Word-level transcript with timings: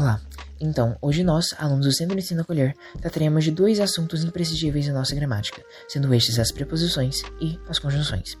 Olá! 0.00 0.18
Então, 0.58 0.96
hoje 1.02 1.22
nós, 1.22 1.48
alunos 1.58 1.84
do 1.84 1.92
Centro 1.92 2.16
de 2.16 2.22
Ensino 2.22 2.40
Acolher, 2.40 2.74
trataremos 3.02 3.44
de 3.44 3.50
dois 3.50 3.78
assuntos 3.78 4.24
imprescindíveis 4.24 4.88
em 4.88 4.92
nossa 4.92 5.14
gramática, 5.14 5.62
sendo 5.90 6.14
estes 6.14 6.38
as 6.38 6.50
preposições 6.50 7.16
e 7.38 7.60
as 7.68 7.78
conjunções. 7.78 8.38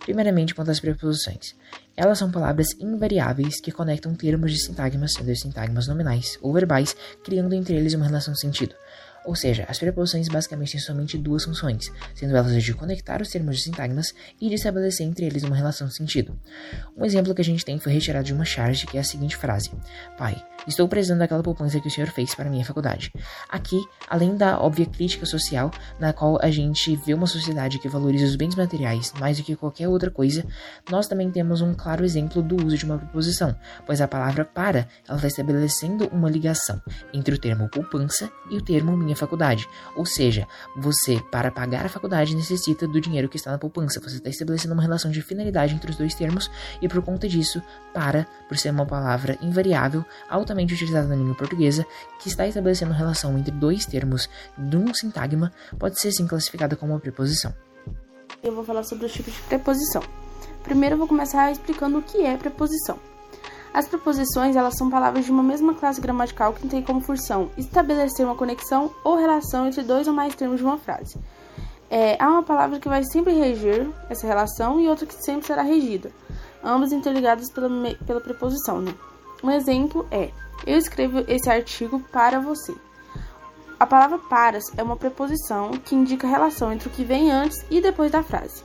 Primeiramente, 0.00 0.52
quanto 0.52 0.72
às 0.72 0.80
preposições. 0.80 1.54
Elas 1.96 2.18
são 2.18 2.28
palavras 2.28 2.72
invariáveis 2.80 3.60
que 3.60 3.70
conectam 3.70 4.16
termos 4.16 4.50
de 4.50 4.60
sintagmas, 4.60 5.12
sendo 5.12 5.32
sintagmas 5.36 5.86
nominais 5.86 6.36
ou 6.42 6.52
verbais, 6.52 6.96
criando 7.22 7.54
entre 7.54 7.76
eles 7.76 7.94
uma 7.94 8.06
relação 8.06 8.34
de 8.34 8.40
sentido. 8.40 8.74
Ou 9.26 9.34
seja, 9.34 9.66
as 9.68 9.78
preposições 9.78 10.28
basicamente 10.28 10.72
têm 10.72 10.80
somente 10.80 11.18
duas 11.18 11.44
funções, 11.44 11.90
sendo 12.14 12.36
elas 12.36 12.62
de 12.62 12.72
conectar 12.72 13.20
os 13.20 13.28
termos 13.28 13.56
de 13.56 13.62
sintagmas 13.62 14.14
e 14.40 14.48
de 14.48 14.54
estabelecer 14.54 15.04
entre 15.04 15.26
eles 15.26 15.42
uma 15.42 15.56
relação 15.56 15.88
de 15.88 15.94
sentido. 15.94 16.38
Um 16.96 17.04
exemplo 17.04 17.34
que 17.34 17.40
a 17.42 17.44
gente 17.44 17.64
tem 17.64 17.78
foi 17.78 17.92
retirado 17.92 18.24
de 18.24 18.32
uma 18.32 18.44
charge, 18.44 18.86
que 18.86 18.96
é 18.96 19.00
a 19.00 19.04
seguinte 19.04 19.36
frase: 19.36 19.72
Pai, 20.16 20.40
estou 20.66 20.86
precisando 20.86 21.18
daquela 21.18 21.42
poupança 21.42 21.80
que 21.80 21.88
o 21.88 21.90
senhor 21.90 22.08
fez 22.10 22.36
para 22.36 22.48
minha 22.48 22.64
faculdade. 22.64 23.12
Aqui, 23.48 23.80
além 24.08 24.36
da 24.36 24.60
óbvia 24.60 24.86
crítica 24.86 25.26
social, 25.26 25.72
na 25.98 26.12
qual 26.12 26.38
a 26.40 26.50
gente 26.50 26.94
vê 26.94 27.12
uma 27.12 27.26
sociedade 27.26 27.80
que 27.80 27.88
valoriza 27.88 28.26
os 28.26 28.36
bens 28.36 28.54
materiais 28.54 29.12
mais 29.18 29.38
do 29.38 29.42
que 29.42 29.56
qualquer 29.56 29.88
outra 29.88 30.10
coisa, 30.10 30.44
nós 30.88 31.08
também 31.08 31.32
temos 31.32 31.60
um 31.60 31.74
claro 31.74 32.04
exemplo 32.04 32.40
do 32.40 32.64
uso 32.64 32.78
de 32.78 32.84
uma 32.84 32.98
preposição, 32.98 33.56
pois 33.84 34.00
a 34.00 34.06
palavra 34.06 34.44
para 34.44 34.86
ela 35.08 35.16
está 35.16 35.26
estabelecendo 35.26 36.06
uma 36.12 36.30
ligação 36.30 36.80
entre 37.12 37.34
o 37.34 37.38
termo 37.38 37.68
poupança 37.68 38.30
e 38.50 38.56
o 38.56 38.62
termo 38.62 38.96
minha 38.96 39.15
faculdade. 39.16 39.68
Ou 39.94 40.04
seja, 40.04 40.46
você, 40.76 41.20
para 41.30 41.50
pagar 41.50 41.86
a 41.86 41.88
faculdade, 41.88 42.36
necessita 42.36 42.86
do 42.86 43.00
dinheiro 43.00 43.28
que 43.28 43.36
está 43.36 43.50
na 43.50 43.58
poupança. 43.58 44.00
Você 44.00 44.16
está 44.16 44.28
estabelecendo 44.28 44.74
uma 44.74 44.82
relação 44.82 45.10
de 45.10 45.22
finalidade 45.22 45.74
entre 45.74 45.90
os 45.90 45.96
dois 45.96 46.14
termos 46.14 46.50
e, 46.80 46.88
por 46.88 47.02
conta 47.02 47.28
disso, 47.28 47.62
para, 47.92 48.26
por 48.48 48.56
ser 48.56 48.70
uma 48.70 48.86
palavra 48.86 49.38
invariável, 49.40 50.04
altamente 50.28 50.74
utilizada 50.74 51.08
na 51.08 51.16
língua 51.16 51.34
portuguesa, 51.34 51.86
que 52.20 52.28
está 52.28 52.46
estabelecendo 52.46 52.92
relação 52.92 53.36
entre 53.38 53.50
dois 53.50 53.86
termos 53.86 54.28
de 54.56 54.76
um 54.76 54.92
sintagma, 54.92 55.52
pode 55.78 56.00
ser 56.00 56.12
sim 56.12 56.26
classificada 56.26 56.76
como 56.76 56.92
uma 56.92 57.00
preposição. 57.00 57.54
Eu 58.42 58.54
vou 58.54 58.64
falar 58.64 58.82
sobre 58.82 59.06
os 59.06 59.12
tipos 59.12 59.32
de 59.32 59.40
preposição. 59.42 60.02
Primeiro 60.62 60.94
eu 60.94 60.98
vou 60.98 61.08
começar 61.08 61.50
explicando 61.50 61.98
o 61.98 62.02
que 62.02 62.24
é 62.24 62.36
preposição. 62.36 62.98
As 63.76 63.86
preposições 63.86 64.56
elas 64.56 64.74
são 64.74 64.88
palavras 64.88 65.26
de 65.26 65.30
uma 65.30 65.42
mesma 65.42 65.74
classe 65.74 66.00
gramatical 66.00 66.54
que 66.54 66.66
tem 66.66 66.80
como 66.80 67.02
função 67.02 67.50
estabelecer 67.58 68.24
uma 68.24 68.34
conexão 68.34 68.90
ou 69.04 69.18
relação 69.18 69.66
entre 69.66 69.82
dois 69.82 70.08
ou 70.08 70.14
mais 70.14 70.34
termos 70.34 70.60
de 70.60 70.64
uma 70.64 70.78
frase. 70.78 71.18
É, 71.90 72.16
há 72.18 72.26
uma 72.26 72.42
palavra 72.42 72.80
que 72.80 72.88
vai 72.88 73.04
sempre 73.04 73.34
reger 73.34 73.86
essa 74.08 74.26
relação 74.26 74.80
e 74.80 74.88
outra 74.88 75.04
que 75.04 75.12
sempre 75.22 75.46
será 75.46 75.60
regida, 75.60 76.10
ambas 76.64 76.90
interligadas 76.90 77.52
pela, 77.52 77.68
pela 78.06 78.18
preposição. 78.18 78.80
Né? 78.80 78.94
Um 79.44 79.50
exemplo 79.50 80.06
é: 80.10 80.30
Eu 80.66 80.78
escrevo 80.78 81.18
esse 81.28 81.50
artigo 81.50 82.00
para 82.10 82.40
você. 82.40 82.74
A 83.78 83.84
palavra 83.84 84.16
paras 84.16 84.64
é 84.78 84.82
uma 84.82 84.96
preposição 84.96 85.72
que 85.72 85.94
indica 85.94 86.26
a 86.26 86.30
relação 86.30 86.72
entre 86.72 86.88
o 86.88 86.90
que 86.90 87.04
vem 87.04 87.30
antes 87.30 87.62
e 87.70 87.82
depois 87.82 88.10
da 88.10 88.22
frase. 88.22 88.64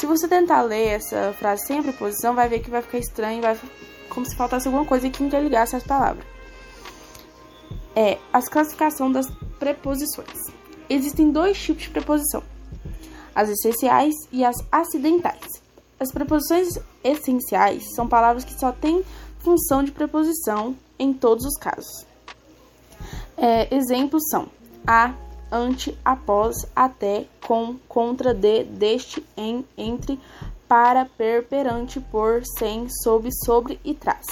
Se 0.00 0.06
você 0.06 0.26
tentar 0.26 0.62
ler 0.62 0.94
essa 0.94 1.34
frase 1.34 1.66
sem 1.66 1.78
a 1.78 1.82
preposição, 1.82 2.34
vai 2.34 2.48
ver 2.48 2.60
que 2.60 2.70
vai 2.70 2.80
ficar 2.80 2.96
estranho, 2.96 3.42
vai 3.42 3.54
como 4.08 4.24
se 4.24 4.34
faltasse 4.34 4.66
alguma 4.66 4.86
coisa 4.86 5.10
que 5.10 5.22
interligasse 5.22 5.76
as 5.76 5.82
palavras. 5.82 6.24
É 7.94 8.16
as 8.32 8.48
classificação 8.48 9.12
das 9.12 9.30
preposições. 9.58 10.38
Existem 10.88 11.30
dois 11.30 11.60
tipos 11.60 11.82
de 11.82 11.90
preposição: 11.90 12.42
as 13.34 13.50
essenciais 13.50 14.14
e 14.32 14.42
as 14.42 14.56
acidentais. 14.72 15.62
As 16.00 16.10
preposições 16.10 16.78
essenciais 17.04 17.94
são 17.94 18.08
palavras 18.08 18.42
que 18.42 18.58
só 18.58 18.72
têm 18.72 19.04
função 19.40 19.84
de 19.84 19.92
preposição 19.92 20.74
em 20.98 21.12
todos 21.12 21.44
os 21.44 21.58
casos. 21.58 22.06
É, 23.36 23.74
exemplos 23.74 24.22
são 24.30 24.48
a, 24.86 25.12
ante, 25.50 25.96
após, 26.04 26.66
até, 26.74 27.26
com, 27.46 27.76
contra, 27.88 28.32
de, 28.32 28.64
deste, 28.64 29.24
em, 29.36 29.64
entre, 29.76 30.18
para, 30.68 31.04
per, 31.04 31.46
perante, 31.46 32.00
por, 32.00 32.42
sem, 32.58 32.88
sob, 33.02 33.28
sobre 33.44 33.78
e 33.84 33.94
trás. 33.94 34.26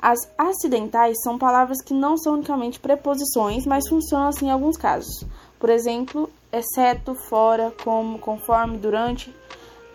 As 0.00 0.18
acidentais 0.36 1.22
são 1.22 1.38
palavras 1.38 1.80
que 1.80 1.94
não 1.94 2.16
são 2.16 2.34
unicamente 2.34 2.80
preposições, 2.80 3.64
mas 3.64 3.88
funcionam 3.88 4.28
assim 4.28 4.46
em 4.46 4.50
alguns 4.50 4.76
casos. 4.76 5.24
Por 5.60 5.70
exemplo, 5.70 6.28
exceto, 6.52 7.14
fora, 7.14 7.72
como, 7.84 8.18
conforme, 8.18 8.78
durante, 8.78 9.32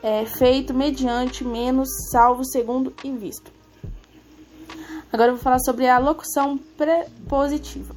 é, 0.02 0.26
feito, 0.26 0.74
mediante, 0.74 1.44
menos, 1.44 1.90
salvo, 2.10 2.46
segundo 2.46 2.94
e 3.04 3.12
visto. 3.12 3.52
Agora 5.12 5.32
eu 5.32 5.36
vou 5.36 5.44
falar 5.44 5.60
sobre 5.60 5.88
a 5.88 5.98
locução 5.98 6.58
prepositiva. 6.78 7.94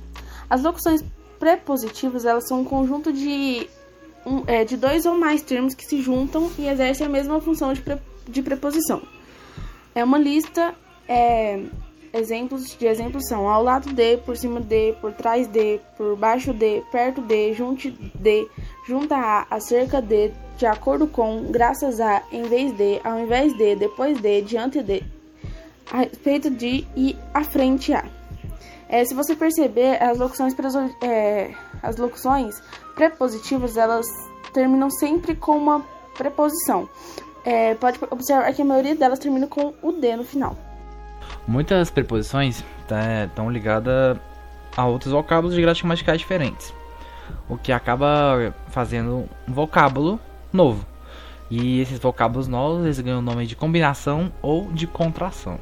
As 0.48 0.62
locuções 0.62 1.04
prepositivas 1.40 2.26
elas 2.26 2.46
são 2.46 2.60
um 2.60 2.64
conjunto 2.64 3.10
de 3.12 3.66
um, 4.24 4.44
é, 4.46 4.62
de 4.62 4.76
dois 4.76 5.06
ou 5.06 5.16
mais 5.18 5.40
termos 5.40 5.74
que 5.74 5.84
se 5.84 6.00
juntam 6.02 6.50
e 6.58 6.68
exercem 6.68 7.06
a 7.06 7.10
mesma 7.10 7.40
função 7.40 7.72
de, 7.72 7.80
pre, 7.80 7.96
de 8.28 8.42
preposição. 8.42 9.02
É 9.94 10.04
uma 10.04 10.18
lista, 10.18 10.74
é, 11.08 11.64
exemplos 12.12 12.76
de 12.76 12.86
exemplos 12.86 13.26
são 13.26 13.48
ao 13.48 13.62
lado 13.62 13.92
de, 13.92 14.18
por 14.18 14.36
cima 14.36 14.60
de, 14.60 14.92
por 15.00 15.12
trás 15.14 15.48
de, 15.48 15.80
por 15.96 16.14
baixo 16.14 16.52
de, 16.52 16.82
perto 16.92 17.22
de, 17.22 17.54
junto 17.54 17.90
de, 17.90 18.46
junto 18.86 19.12
a, 19.14 19.46
acerca 19.50 20.02
de, 20.02 20.30
de 20.58 20.66
acordo 20.66 21.06
com, 21.06 21.46
graças 21.50 22.00
a, 22.00 22.22
em 22.30 22.42
vez 22.42 22.76
de, 22.76 23.00
ao 23.02 23.18
invés 23.18 23.56
de, 23.56 23.76
depois 23.76 24.20
de, 24.20 24.42
diante 24.42 24.82
de, 24.82 25.02
a 25.90 26.00
respeito 26.00 26.50
de 26.50 26.86
e 26.94 27.16
à 27.32 27.42
frente 27.42 27.94
a. 27.94 28.19
É, 28.90 29.04
se 29.04 29.14
você 29.14 29.36
perceber, 29.36 30.02
as 30.02 30.18
locuções, 30.18 30.52
é, 31.00 31.54
as 31.80 31.96
locuções 31.96 32.60
prepositivas 32.96 33.76
elas 33.76 34.04
terminam 34.52 34.90
sempre 34.90 35.36
com 35.36 35.56
uma 35.56 35.80
preposição. 36.18 36.88
É, 37.44 37.76
pode 37.76 38.00
observar 38.10 38.52
que 38.52 38.60
a 38.60 38.64
maioria 38.64 38.96
delas 38.96 39.20
termina 39.20 39.46
com 39.46 39.72
o 39.80 39.92
D 39.92 40.16
no 40.16 40.24
final. 40.24 40.58
Muitas 41.46 41.88
preposições 41.88 42.64
estão 42.80 43.46
tá, 43.46 43.50
ligadas 43.50 44.18
a 44.76 44.86
outros 44.86 45.12
vocábulos 45.12 45.54
de 45.54 45.62
gramaticais 45.62 46.18
diferentes, 46.18 46.74
o 47.48 47.56
que 47.56 47.70
acaba 47.70 48.52
fazendo 48.70 49.28
um 49.48 49.52
vocábulo 49.52 50.18
novo. 50.52 50.84
E 51.48 51.80
esses 51.80 51.98
vocábulos 52.00 52.48
novos 52.48 52.84
eles 52.84 52.98
ganham 52.98 53.20
o 53.20 53.22
nome 53.22 53.46
de 53.46 53.54
combinação 53.54 54.32
ou 54.42 54.70
de 54.72 54.88
contração. 54.88 55.60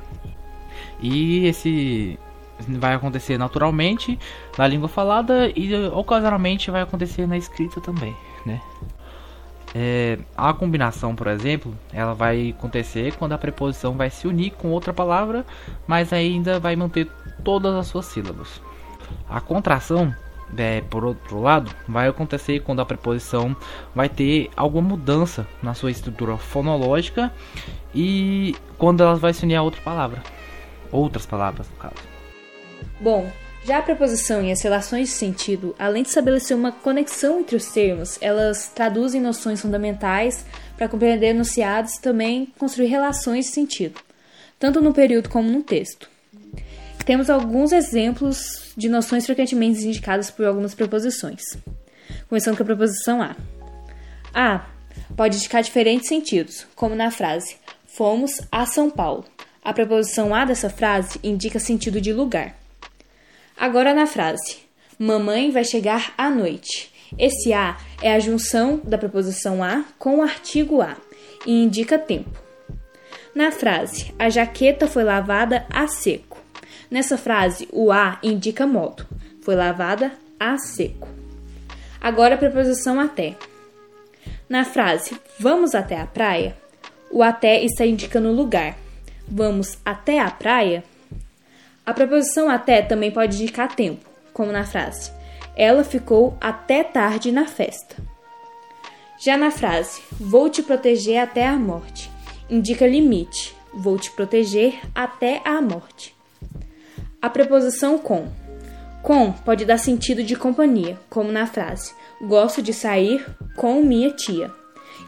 E 1.00 1.46
esse 1.46 2.18
vai 2.66 2.94
acontecer 2.94 3.38
naturalmente 3.38 4.18
na 4.56 4.66
língua 4.66 4.88
falada 4.88 5.50
e 5.54 5.72
ocasionalmente 5.88 6.70
vai 6.70 6.82
acontecer 6.82 7.26
na 7.26 7.36
escrita 7.36 7.80
também, 7.80 8.14
né? 8.44 8.60
É, 9.74 10.18
a 10.36 10.52
combinação, 10.54 11.14
por 11.14 11.26
exemplo, 11.26 11.74
ela 11.92 12.14
vai 12.14 12.54
acontecer 12.56 13.14
quando 13.16 13.32
a 13.32 13.38
preposição 13.38 13.94
vai 13.94 14.08
se 14.08 14.26
unir 14.26 14.52
com 14.52 14.68
outra 14.70 14.92
palavra, 14.92 15.44
mas 15.86 16.12
ainda 16.12 16.58
vai 16.58 16.74
manter 16.74 17.06
todas 17.44 17.74
as 17.74 17.86
suas 17.86 18.06
sílabas. 18.06 18.62
A 19.28 19.40
contração, 19.40 20.14
é, 20.56 20.80
por 20.80 21.04
outro 21.04 21.40
lado, 21.40 21.70
vai 21.86 22.08
acontecer 22.08 22.60
quando 22.60 22.80
a 22.80 22.86
preposição 22.86 23.54
vai 23.94 24.08
ter 24.08 24.50
alguma 24.56 24.88
mudança 24.88 25.46
na 25.62 25.74
sua 25.74 25.90
estrutura 25.90 26.36
fonológica 26.38 27.32
e 27.94 28.56
quando 28.78 29.02
ela 29.02 29.16
vai 29.16 29.34
se 29.34 29.44
unir 29.44 29.56
a 29.56 29.62
outra 29.62 29.82
palavra, 29.82 30.22
outras 30.90 31.26
palavras 31.26 31.68
no 31.68 31.76
caso. 31.76 32.17
Bom, 33.00 33.30
já 33.64 33.78
a 33.78 33.82
preposição 33.82 34.42
e 34.42 34.50
as 34.50 34.62
relações 34.62 35.08
de 35.08 35.14
sentido, 35.14 35.74
além 35.78 36.02
de 36.02 36.08
estabelecer 36.08 36.56
uma 36.56 36.72
conexão 36.72 37.40
entre 37.40 37.56
os 37.56 37.66
termos, 37.66 38.18
elas 38.20 38.68
traduzem 38.74 39.20
noções 39.20 39.60
fundamentais 39.60 40.44
para 40.76 40.88
compreender 40.88 41.28
enunciados 41.28 41.94
e 41.94 42.00
também 42.00 42.52
construir 42.58 42.86
relações 42.86 43.46
de 43.46 43.52
sentido, 43.52 44.00
tanto 44.58 44.80
no 44.80 44.94
período 44.94 45.28
como 45.28 45.50
no 45.50 45.62
texto. 45.62 46.08
Temos 47.04 47.30
alguns 47.30 47.72
exemplos 47.72 48.72
de 48.76 48.88
noções 48.88 49.26
frequentemente 49.26 49.86
indicadas 49.86 50.30
por 50.30 50.46
algumas 50.46 50.74
preposições. 50.74 51.42
Começando 52.28 52.56
com 52.56 52.62
a 52.62 52.66
preposição 52.66 53.22
a. 53.22 53.34
A 54.32 54.66
pode 55.16 55.36
indicar 55.36 55.62
diferentes 55.62 56.08
sentidos, 56.08 56.66
como 56.74 56.94
na 56.94 57.10
frase 57.10 57.56
Fomos 57.86 58.40
a 58.52 58.66
São 58.66 58.90
Paulo. 58.90 59.24
A 59.64 59.72
preposição 59.72 60.34
a 60.34 60.44
dessa 60.44 60.70
frase 60.70 61.18
indica 61.22 61.58
sentido 61.58 62.00
de 62.00 62.12
lugar. 62.12 62.54
Agora 63.58 63.92
na 63.92 64.06
frase: 64.06 64.58
Mamãe 64.98 65.50
vai 65.50 65.64
chegar 65.64 66.12
à 66.16 66.30
noite. 66.30 66.92
Esse 67.18 67.52
a 67.52 67.76
é 68.02 68.14
a 68.14 68.20
junção 68.20 68.80
da 68.84 68.98
preposição 68.98 69.64
a 69.64 69.84
com 69.98 70.18
o 70.18 70.22
artigo 70.22 70.80
a 70.80 70.96
e 71.46 71.64
indica 71.64 71.98
tempo. 71.98 72.38
Na 73.34 73.50
frase: 73.50 74.14
A 74.18 74.28
jaqueta 74.28 74.86
foi 74.86 75.02
lavada 75.02 75.66
a 75.70 75.88
seco. 75.88 76.38
Nessa 76.90 77.18
frase, 77.18 77.68
o 77.72 77.90
a 77.90 78.18
indica 78.22 78.66
modo. 78.66 79.06
Foi 79.42 79.54
lavada 79.54 80.12
a 80.38 80.56
seco. 80.58 81.08
Agora 82.00 82.36
a 82.36 82.38
preposição 82.38 83.00
até. 83.00 83.36
Na 84.48 84.64
frase 84.64 85.18
Vamos 85.38 85.74
até 85.74 86.00
a 86.00 86.06
praia, 86.06 86.56
o 87.12 87.22
até 87.22 87.62
está 87.62 87.86
indicando 87.86 88.32
lugar. 88.32 88.76
Vamos 89.26 89.78
até 89.84 90.18
a 90.18 90.30
praia? 90.30 90.82
A 91.88 91.94
preposição 91.94 92.50
até 92.50 92.82
também 92.82 93.10
pode 93.10 93.42
indicar 93.42 93.74
tempo, 93.74 94.04
como 94.34 94.52
na 94.52 94.62
frase: 94.62 95.10
Ela 95.56 95.82
ficou 95.82 96.36
até 96.38 96.84
tarde 96.84 97.32
na 97.32 97.46
festa. 97.46 97.96
Já 99.18 99.38
na 99.38 99.50
frase 99.50 100.02
vou 100.20 100.50
te 100.50 100.62
proteger 100.62 101.16
até 101.16 101.46
a 101.46 101.56
morte, 101.56 102.10
indica 102.50 102.86
limite, 102.86 103.56
vou 103.72 103.98
te 103.98 104.10
proteger 104.10 104.78
até 104.94 105.40
a 105.46 105.62
morte. 105.62 106.14
A 107.22 107.30
preposição 107.30 107.96
com. 107.96 108.28
Com 109.02 109.32
pode 109.32 109.64
dar 109.64 109.78
sentido 109.78 110.22
de 110.22 110.36
companhia, 110.36 111.00
como 111.08 111.32
na 111.32 111.46
frase 111.46 111.94
gosto 112.20 112.60
de 112.60 112.74
sair 112.74 113.24
com 113.56 113.82
minha 113.82 114.10
tia. 114.10 114.52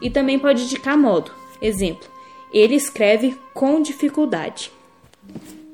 E 0.01 0.09
também 0.09 0.39
pode 0.39 0.63
indicar 0.63 0.97
modo, 0.97 1.31
exemplo, 1.61 2.09
ele 2.51 2.73
escreve 2.73 3.37
com 3.53 3.79
dificuldade. 3.83 4.71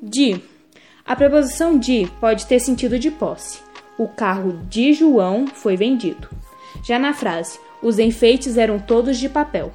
De. 0.02 0.57
A 1.08 1.16
preposição 1.16 1.78
de 1.78 2.06
pode 2.20 2.44
ter 2.44 2.60
sentido 2.60 2.98
de 2.98 3.10
posse. 3.10 3.60
O 3.96 4.06
carro 4.06 4.60
de 4.68 4.92
João 4.92 5.46
foi 5.46 5.74
vendido. 5.74 6.28
Já 6.84 6.98
na 6.98 7.14
frase, 7.14 7.58
os 7.82 7.98
enfeites 7.98 8.58
eram 8.58 8.78
todos 8.78 9.16
de 9.16 9.26
papel. 9.26 9.72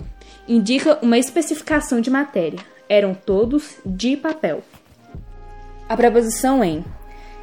Indica 0.48 1.00
uma 1.02 1.18
especificação 1.18 2.00
de 2.00 2.12
matéria. 2.12 2.60
Eram 2.88 3.16
todos 3.16 3.78
de 3.84 4.16
papel. 4.16 4.62
A 5.90 5.98
preposição 5.98 6.64
em. 6.64 6.86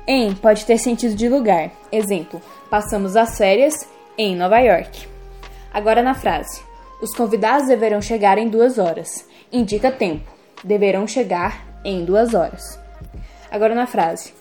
Em 0.07 0.33
pode 0.37 0.65
ter 0.67 0.79
sentido 0.79 1.17
de 1.17 1.29
lugar. 1.29 1.73
Exemplo: 1.91 2.41
passamos 2.71 3.17
as 3.17 3.37
férias 3.37 3.75
em 4.17 4.37
Nova 4.37 4.61
York. 4.61 5.09
Agora 5.75 6.01
na 6.01 6.15
frase: 6.15 6.63
Os 7.03 7.13
convidados 7.13 7.67
deverão 7.67 8.01
chegar 8.01 8.39
em 8.39 8.49
duas 8.49 8.79
horas. 8.79 9.27
Indica 9.53 9.91
tempo. 9.91 10.31
Deverão 10.63 11.09
chegar 11.09 11.83
em 11.85 12.05
duas 12.05 12.35
horas. 12.35 12.80
Agora 13.50 13.75
na 13.75 13.87
frase: 13.87 14.32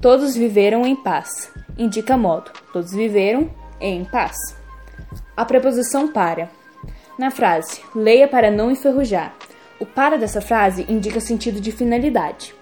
Todos 0.00 0.34
viveram 0.34 0.86
em 0.86 0.96
paz. 0.96 1.50
Indica 1.76 2.16
modo. 2.16 2.50
Todos 2.72 2.92
viveram 2.92 3.50
em 3.80 4.04
paz. 4.04 4.36
A 5.36 5.44
preposição 5.44 6.08
para. 6.08 6.50
Na 7.18 7.30
frase, 7.30 7.82
leia 7.94 8.26
para 8.26 8.50
não 8.50 8.70
enferrujar. 8.70 9.34
O 9.78 9.86
para 9.86 10.16
dessa 10.16 10.40
frase 10.40 10.86
indica 10.88 11.20
sentido 11.20 11.60
de 11.60 11.72
finalidade. 11.72 12.54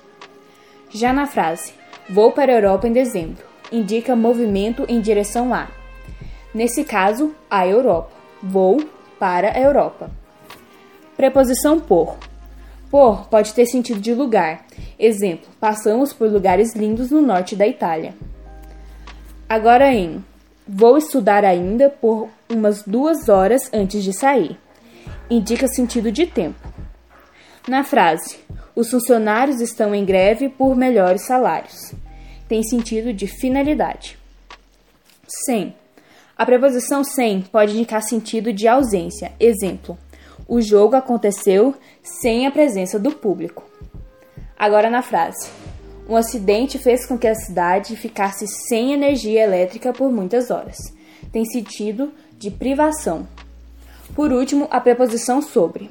Já 0.90 1.12
na 1.12 1.26
frase, 1.26 1.72
vou 2.08 2.32
para 2.32 2.52
a 2.52 2.54
Europa 2.56 2.88
em 2.88 2.92
dezembro, 2.92 3.44
indica 3.70 4.16
movimento 4.16 4.84
em 4.88 5.00
direção 5.00 5.54
a. 5.54 5.68
Nesse 6.52 6.82
caso, 6.82 7.34
a 7.48 7.66
Europa. 7.66 8.10
Vou 8.42 8.82
para 9.18 9.52
a 9.52 9.60
Europa. 9.60 10.10
Preposição 11.16 11.78
por. 11.78 12.16
Por 12.90 13.28
pode 13.28 13.54
ter 13.54 13.66
sentido 13.66 14.00
de 14.00 14.14
lugar. 14.14 14.66
Exemplo: 14.98 15.48
passamos 15.60 16.12
por 16.12 16.30
lugares 16.30 16.74
lindos 16.74 17.10
no 17.10 17.22
norte 17.22 17.54
da 17.54 17.66
Itália. 17.66 18.14
Agora 19.48 19.92
em 19.92 20.24
Vou 20.72 20.96
estudar 20.96 21.44
ainda 21.44 21.90
por 21.90 22.28
umas 22.48 22.84
duas 22.84 23.28
horas 23.28 23.62
antes 23.72 24.04
de 24.04 24.12
sair. 24.12 24.56
Indica 25.28 25.66
sentido 25.66 26.12
de 26.12 26.26
tempo. 26.26 26.60
Na 27.66 27.82
frase, 27.82 28.38
os 28.76 28.88
funcionários 28.88 29.60
estão 29.60 29.92
em 29.92 30.04
greve 30.04 30.48
por 30.48 30.76
melhores 30.76 31.26
salários. 31.26 31.92
Tem 32.46 32.62
sentido 32.62 33.12
de 33.12 33.26
finalidade. 33.26 34.16
Sem. 35.44 35.74
A 36.38 36.46
preposição 36.46 37.02
sem 37.02 37.40
pode 37.40 37.72
indicar 37.72 38.02
sentido 38.02 38.52
de 38.52 38.68
ausência. 38.68 39.32
Exemplo: 39.40 39.98
o 40.50 40.60
jogo 40.60 40.96
aconteceu 40.96 41.76
sem 42.02 42.44
a 42.44 42.50
presença 42.50 42.98
do 42.98 43.12
público. 43.12 43.62
Agora 44.58 44.90
na 44.90 45.00
frase. 45.00 45.48
Um 46.08 46.16
acidente 46.16 46.76
fez 46.76 47.06
com 47.06 47.16
que 47.16 47.28
a 47.28 47.36
cidade 47.36 47.94
ficasse 47.94 48.48
sem 48.48 48.92
energia 48.92 49.44
elétrica 49.44 49.92
por 49.92 50.10
muitas 50.10 50.50
horas. 50.50 50.76
Tem 51.30 51.44
sentido 51.44 52.12
de 52.36 52.50
privação. 52.50 53.28
Por 54.12 54.32
último, 54.32 54.66
a 54.72 54.80
preposição 54.80 55.40
sobre. 55.40 55.88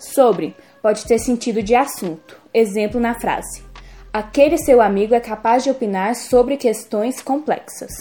Sobre 0.00 0.56
pode 0.82 1.06
ter 1.06 1.20
sentido 1.20 1.62
de 1.62 1.76
assunto. 1.76 2.36
Exemplo 2.52 2.98
na 2.98 3.14
frase: 3.14 3.62
Aquele 4.12 4.58
seu 4.58 4.82
amigo 4.82 5.14
é 5.14 5.20
capaz 5.20 5.62
de 5.62 5.70
opinar 5.70 6.16
sobre 6.16 6.56
questões 6.56 7.22
complexas. 7.22 7.92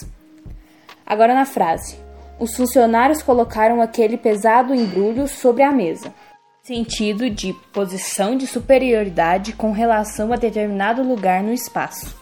Agora 1.06 1.36
na 1.36 1.46
frase: 1.46 1.96
Os 2.42 2.56
funcionários 2.56 3.22
colocaram 3.22 3.82
aquele 3.82 4.18
pesado 4.18 4.74
embrulho 4.74 5.28
sobre 5.28 5.62
a 5.62 5.72
mesa 5.72 6.12
sentido 6.64 7.28
de 7.28 7.54
posição 7.74 8.38
de 8.38 8.46
superioridade 8.46 9.54
com 9.54 9.72
relação 9.72 10.32
a 10.32 10.36
determinado 10.36 11.02
lugar 11.02 11.44
no 11.44 11.52
espaço. 11.52 12.16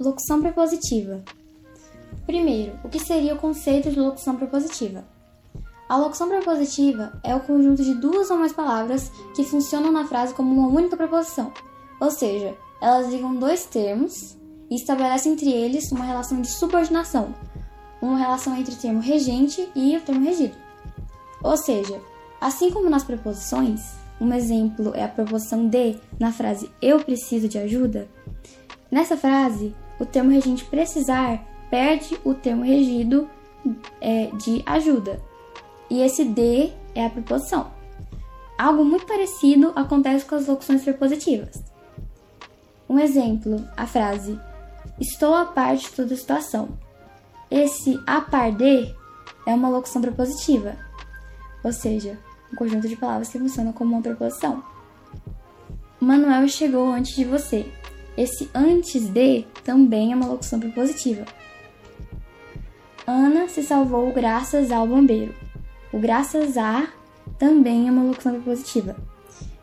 Locução 0.00 0.40
prepositiva. 0.40 1.22
Primeiro, 2.24 2.78
o 2.82 2.88
que 2.88 2.98
seria 2.98 3.34
o 3.34 3.38
conceito 3.38 3.90
de 3.90 4.00
locução 4.00 4.36
prepositiva? 4.36 5.04
A 5.88 5.96
locução 5.96 6.28
prepositiva 6.28 7.12
é 7.22 7.34
o 7.34 7.40
conjunto 7.40 7.82
de 7.82 7.94
duas 7.94 8.30
ou 8.30 8.38
mais 8.38 8.52
palavras 8.52 9.10
que 9.34 9.44
funcionam 9.44 9.92
na 9.92 10.06
frase 10.06 10.34
como 10.34 10.52
uma 10.52 10.68
única 10.68 10.96
preposição, 10.96 11.52
ou 12.00 12.10
seja, 12.10 12.56
elas 12.80 13.08
ligam 13.08 13.34
dois 13.34 13.64
termos 13.66 14.38
e 14.70 14.76
estabelecem 14.76 15.32
entre 15.32 15.50
eles 15.50 15.90
uma 15.92 16.04
relação 16.04 16.40
de 16.40 16.48
subordinação, 16.48 17.34
uma 18.00 18.18
relação 18.18 18.56
entre 18.56 18.74
o 18.74 18.78
termo 18.78 19.00
regente 19.00 19.68
e 19.74 19.96
o 19.96 20.00
termo 20.00 20.24
regido. 20.24 20.56
Ou 21.42 21.56
seja, 21.56 22.00
Assim 22.40 22.70
como 22.70 22.88
nas 22.88 23.02
preposições, 23.02 23.94
um 24.20 24.32
exemplo 24.32 24.92
é 24.94 25.02
a 25.02 25.08
preposição 25.08 25.68
de 25.68 25.96
na 26.20 26.32
frase 26.32 26.70
eu 26.80 27.00
preciso 27.00 27.48
de 27.48 27.58
ajuda. 27.58 28.08
Nessa 28.90 29.16
frase, 29.16 29.74
o 29.98 30.06
termo 30.06 30.30
regente 30.30 30.64
precisar 30.64 31.44
perde 31.68 32.18
o 32.24 32.34
termo 32.34 32.64
regido 32.64 33.28
é, 34.00 34.26
de 34.36 34.62
ajuda. 34.64 35.20
E 35.90 36.00
esse 36.00 36.24
de 36.24 36.72
é 36.94 37.04
a 37.04 37.10
preposição. 37.10 37.72
Algo 38.56 38.84
muito 38.84 39.06
parecido 39.06 39.72
acontece 39.74 40.24
com 40.24 40.36
as 40.36 40.46
locuções 40.46 40.82
prepositivas. 40.82 41.62
Um 42.88 42.98
exemplo, 42.98 43.64
a 43.76 43.86
frase 43.86 44.38
estou 45.00 45.34
a 45.34 45.44
par 45.44 45.76
de 45.76 45.88
toda 45.90 46.14
a 46.14 46.16
situação. 46.16 46.68
Esse 47.50 47.98
a 48.06 48.20
par 48.20 48.52
de 48.52 48.94
é 49.46 49.54
uma 49.54 49.68
locução 49.68 50.02
prepositiva, 50.02 50.76
ou 51.64 51.72
seja, 51.72 52.18
um 52.52 52.56
conjunto 52.56 52.88
de 52.88 52.96
palavras 52.96 53.28
que 53.28 53.38
funciona 53.38 53.72
como 53.72 53.94
uma 53.94 54.02
preposição. 54.02 54.62
Manuel 56.00 56.46
chegou 56.48 56.88
antes 56.92 57.14
de 57.14 57.24
você. 57.24 57.66
Esse 58.16 58.50
antes 58.54 59.08
de 59.08 59.46
também 59.64 60.12
é 60.12 60.16
uma 60.16 60.26
locução 60.26 60.60
prepositiva. 60.60 61.24
Ana 63.06 63.48
se 63.48 63.62
salvou 63.62 64.12
graças 64.12 64.70
ao 64.70 64.86
bombeiro. 64.86 65.34
O 65.92 65.98
graças 65.98 66.58
a 66.58 66.88
também 67.38 67.88
é 67.88 67.90
uma 67.90 68.02
locução 68.02 68.32
prepositiva. 68.32 68.96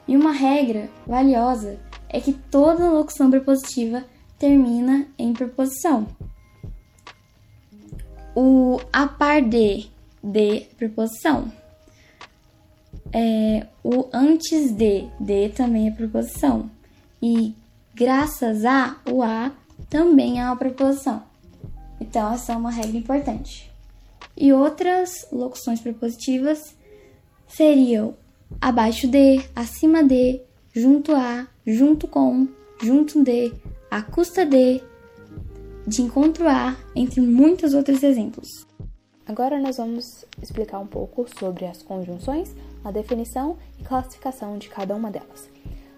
E 0.07 0.15
uma 0.15 0.31
regra 0.31 0.89
valiosa 1.05 1.79
é 2.09 2.19
que 2.19 2.33
toda 2.33 2.89
locução 2.89 3.29
prepositiva 3.29 4.03
termina 4.39 5.05
em 5.17 5.33
preposição. 5.33 6.07
O 8.35 8.79
a 8.91 9.07
par 9.07 9.41
de 9.41 9.89
de 10.25 10.61
preposição. 10.77 11.51
É, 13.13 13.67
o 13.83 14.07
antes 14.11 14.71
de, 14.71 15.07
de 15.19 15.49
também 15.49 15.87
é 15.87 15.91
preposição. 15.91 16.69
E 17.21 17.53
graças 17.93 18.65
a, 18.65 18.97
o 19.09 19.21
a 19.21 19.51
também 19.89 20.41
é 20.41 20.45
uma 20.45 20.57
preposição. 20.57 21.23
Então, 22.01 22.33
essa 22.33 22.53
é 22.53 22.57
uma 22.57 22.71
regra 22.71 22.97
importante. 22.97 23.71
E 24.35 24.51
outras 24.51 25.27
locuções 25.31 25.79
prepositivas 25.79 26.75
seriam 27.47 28.15
abaixo 28.59 29.07
de, 29.07 29.41
acima 29.55 30.03
de, 30.03 30.41
junto 30.73 31.13
a, 31.13 31.47
junto 31.65 32.07
com, 32.07 32.47
junto 32.81 33.23
de, 33.23 33.53
à 33.89 34.01
custa 34.01 34.45
de, 34.45 34.81
de 35.87 36.01
encontro 36.01 36.47
a, 36.47 36.75
entre 36.95 37.21
muitos 37.21 37.73
outros 37.73 38.01
exemplos. 38.01 38.65
Agora 39.27 39.59
nós 39.59 39.77
vamos 39.77 40.25
explicar 40.41 40.79
um 40.79 40.87
pouco 40.87 41.25
sobre 41.39 41.65
as 41.65 41.81
conjunções, 41.81 42.55
a 42.83 42.91
definição 42.91 43.57
e 43.79 43.83
classificação 43.83 44.57
de 44.57 44.69
cada 44.69 44.95
uma 44.95 45.11
delas. 45.11 45.49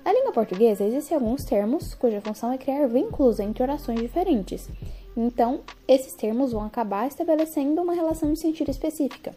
Na 0.04 0.14
língua 0.14 0.32
portuguesa 0.32 0.84
existem 0.84 1.18
alguns 1.18 1.44
termos 1.44 1.94
cuja 1.94 2.22
função 2.22 2.52
é 2.52 2.58
criar 2.58 2.88
vínculos 2.88 3.40
entre 3.40 3.64
orações 3.64 4.00
diferentes. 4.00 4.70
Então, 5.16 5.62
esses 5.88 6.14
termos 6.14 6.52
vão 6.52 6.64
acabar 6.64 7.08
estabelecendo 7.08 7.82
uma 7.82 7.94
relação 7.94 8.32
de 8.32 8.40
sentido 8.40 8.72
específica. 8.72 9.36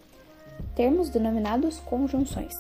Termos 0.77 1.09
denominados 1.09 1.79
conjunções. 1.81 2.57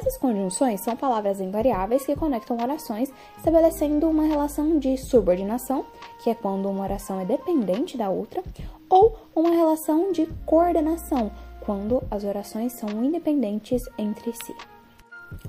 Essas 0.00 0.16
conjunções 0.16 0.80
são 0.80 0.96
palavras 0.96 1.42
invariáveis 1.42 2.06
que 2.06 2.16
conectam 2.16 2.56
orações, 2.56 3.12
estabelecendo 3.36 4.08
uma 4.08 4.22
relação 4.22 4.78
de 4.78 4.96
subordinação, 4.96 5.84
que 6.22 6.30
é 6.30 6.34
quando 6.34 6.70
uma 6.70 6.84
oração 6.84 7.20
é 7.20 7.26
dependente 7.26 7.98
da 7.98 8.08
outra, 8.08 8.42
ou 8.88 9.18
uma 9.36 9.50
relação 9.50 10.10
de 10.10 10.24
coordenação, 10.46 11.30
quando 11.60 12.02
as 12.10 12.24
orações 12.24 12.72
são 12.72 13.04
independentes 13.04 13.84
entre 13.98 14.32
si. 14.32 14.56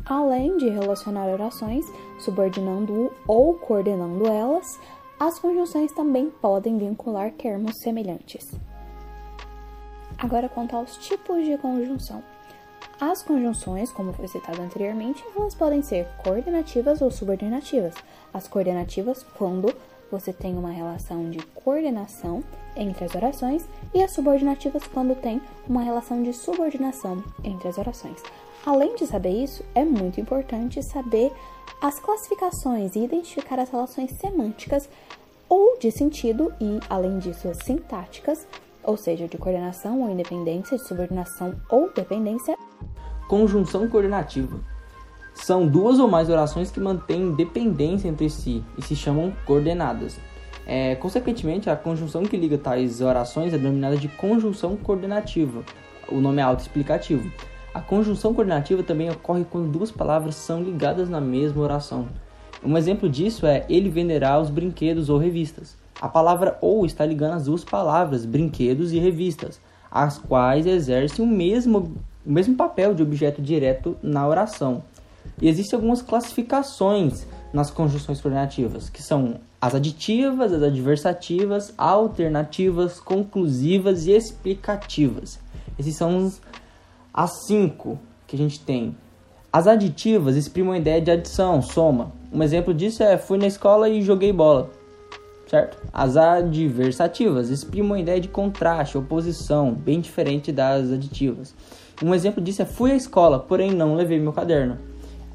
Além 0.03 0.57
de 0.57 0.67
relacionar 0.67 1.27
orações, 1.27 1.85
subordinando 2.19 3.09
ou 3.25 3.53
coordenando 3.53 4.27
elas, 4.27 4.77
as 5.17 5.39
conjunções 5.39 5.93
também 5.93 6.29
podem 6.29 6.77
vincular 6.77 7.31
termos 7.31 7.77
semelhantes. 7.77 8.51
Agora, 10.17 10.49
quanto 10.49 10.75
aos 10.75 10.97
tipos 10.97 11.45
de 11.45 11.57
conjunção. 11.57 12.21
As 13.01 13.23
conjunções, 13.23 13.91
como 13.91 14.13
foi 14.13 14.27
citado 14.27 14.61
anteriormente, 14.61 15.25
elas 15.35 15.55
podem 15.55 15.81
ser 15.81 16.07
coordenativas 16.23 17.01
ou 17.01 17.09
subordinativas. 17.09 17.95
As 18.31 18.47
coordenativas, 18.47 19.25
quando 19.39 19.73
você 20.11 20.31
tem 20.31 20.55
uma 20.55 20.69
relação 20.69 21.31
de 21.31 21.39
coordenação 21.39 22.43
entre 22.75 23.03
as 23.03 23.15
orações, 23.15 23.65
e 23.91 24.03
as 24.03 24.11
subordinativas, 24.11 24.83
quando 24.85 25.19
tem 25.19 25.41
uma 25.67 25.81
relação 25.81 26.21
de 26.21 26.31
subordinação 26.31 27.23
entre 27.43 27.67
as 27.67 27.79
orações. 27.79 28.21
Além 28.63 28.95
de 28.95 29.07
saber 29.07 29.31
isso, 29.31 29.65
é 29.73 29.83
muito 29.83 30.21
importante 30.21 30.83
saber 30.83 31.31
as 31.81 31.99
classificações 31.99 32.95
e 32.95 33.03
identificar 33.03 33.59
as 33.59 33.71
relações 33.71 34.11
semânticas 34.11 34.87
ou 35.49 35.79
de 35.79 35.89
sentido 35.89 36.53
e, 36.61 36.79
além 36.87 37.17
disso, 37.17 37.47
as 37.47 37.57
sintáticas, 37.65 38.45
ou 38.83 38.97
seja, 38.97 39.27
de 39.27 39.37
coordenação 39.37 40.01
ou 40.01 40.09
independência, 40.09 40.77
de 40.77 40.83
subordinação 40.83 41.55
ou 41.69 41.91
dependência. 41.93 42.57
Conjunção 43.27 43.87
coordenativa. 43.87 44.59
São 45.33 45.65
duas 45.67 45.99
ou 45.99 46.07
mais 46.07 46.29
orações 46.29 46.69
que 46.69 46.79
mantêm 46.79 47.31
dependência 47.33 48.07
entre 48.07 48.29
si 48.29 48.63
e 48.77 48.81
se 48.81 48.95
chamam 48.95 49.33
coordenadas. 49.45 50.19
É, 50.65 50.95
consequentemente, 50.95 51.69
a 51.69 51.75
conjunção 51.75 52.23
que 52.23 52.37
liga 52.37 52.57
tais 52.57 53.01
orações 53.01 53.53
é 53.53 53.57
denominada 53.57 53.97
de 53.97 54.07
conjunção 54.07 54.75
coordenativa. 54.75 55.63
O 56.07 56.19
nome 56.19 56.39
é 56.39 56.43
autoexplicativo. 56.43 57.31
A 57.73 57.79
conjunção 57.79 58.33
coordenativa 58.33 58.83
também 58.83 59.09
ocorre 59.09 59.45
quando 59.49 59.71
duas 59.71 59.91
palavras 59.91 60.35
são 60.35 60.61
ligadas 60.61 61.09
na 61.09 61.21
mesma 61.21 61.61
oração. 61.61 62.09
Um 62.63 62.77
exemplo 62.77 63.09
disso 63.09 63.45
é 63.47 63.65
ele 63.69 63.89
venderá 63.89 64.39
os 64.39 64.49
brinquedos 64.49 65.09
ou 65.09 65.17
revistas. 65.17 65.80
A 66.01 66.09
palavra 66.09 66.57
ou 66.59 66.83
está 66.83 67.05
ligando 67.05 67.35
as 67.35 67.45
duas 67.45 67.63
palavras, 67.63 68.25
brinquedos 68.25 68.91
e 68.91 68.97
revistas, 68.97 69.61
as 69.91 70.17
quais 70.17 70.65
exercem 70.65 71.23
o 71.23 71.27
mesmo, 71.27 71.93
o 72.25 72.31
mesmo 72.31 72.55
papel 72.55 72.95
de 72.95 73.03
objeto 73.03 73.39
direto 73.39 73.95
na 74.01 74.27
oração. 74.27 74.83
E 75.39 75.47
existem 75.47 75.77
algumas 75.77 76.01
classificações 76.01 77.27
nas 77.53 77.69
conjunções 77.69 78.19
coordenativas, 78.19 78.89
que 78.89 79.03
são 79.03 79.35
as 79.61 79.75
aditivas, 79.75 80.51
as 80.51 80.63
adversativas, 80.63 81.71
alternativas, 81.77 82.99
conclusivas 82.99 84.07
e 84.07 84.11
explicativas. 84.11 85.39
Esses 85.77 85.95
são 85.95 86.31
as 87.13 87.45
cinco 87.45 87.99
que 88.25 88.35
a 88.35 88.39
gente 88.39 88.59
tem. 88.59 88.95
As 89.53 89.67
aditivas 89.67 90.35
exprimem 90.35 90.73
a 90.73 90.77
ideia 90.77 91.01
de 91.01 91.11
adição, 91.11 91.61
soma. 91.61 92.11
Um 92.31 92.41
exemplo 92.41 92.73
disso 92.73 93.03
é 93.03 93.17
fui 93.19 93.37
na 93.37 93.45
escola 93.45 93.87
e 93.87 94.01
joguei 94.01 94.33
bola. 94.33 94.80
Certo? 95.51 95.77
As 95.91 96.15
adversativas 96.15 97.49
exprimem 97.49 97.97
a 97.97 97.99
ideia 97.99 98.21
de 98.21 98.29
contraste, 98.29 98.97
oposição, 98.97 99.73
bem 99.73 99.99
diferente 99.99 100.49
das 100.49 100.93
aditivas. 100.93 101.53
Um 102.01 102.15
exemplo 102.15 102.41
disso 102.41 102.61
é 102.61 102.65
fui 102.65 102.93
à 102.93 102.95
escola, 102.95 103.37
porém 103.37 103.71
não 103.71 103.95
levei 103.95 104.17
meu 104.17 104.31
caderno. 104.31 104.77